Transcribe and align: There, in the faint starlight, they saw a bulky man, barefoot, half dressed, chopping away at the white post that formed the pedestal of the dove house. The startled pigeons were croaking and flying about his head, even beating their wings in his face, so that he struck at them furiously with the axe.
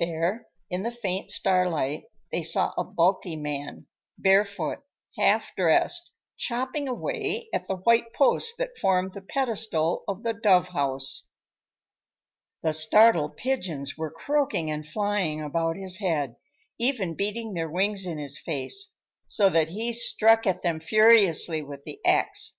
There, 0.00 0.48
in 0.68 0.82
the 0.82 0.90
faint 0.90 1.30
starlight, 1.30 2.02
they 2.32 2.42
saw 2.42 2.74
a 2.76 2.82
bulky 2.82 3.36
man, 3.36 3.86
barefoot, 4.18 4.78
half 5.16 5.54
dressed, 5.54 6.10
chopping 6.36 6.88
away 6.88 7.46
at 7.54 7.68
the 7.68 7.76
white 7.76 8.12
post 8.12 8.58
that 8.58 8.76
formed 8.76 9.12
the 9.12 9.20
pedestal 9.20 10.02
of 10.08 10.24
the 10.24 10.32
dove 10.34 10.70
house. 10.70 11.28
The 12.64 12.72
startled 12.72 13.36
pigeons 13.36 13.96
were 13.96 14.10
croaking 14.10 14.72
and 14.72 14.84
flying 14.84 15.40
about 15.40 15.76
his 15.76 15.98
head, 15.98 16.34
even 16.76 17.14
beating 17.14 17.54
their 17.54 17.70
wings 17.70 18.06
in 18.06 18.18
his 18.18 18.40
face, 18.40 18.96
so 19.26 19.48
that 19.50 19.68
he 19.68 19.92
struck 19.92 20.48
at 20.48 20.62
them 20.62 20.80
furiously 20.80 21.62
with 21.62 21.84
the 21.84 22.00
axe. 22.04 22.56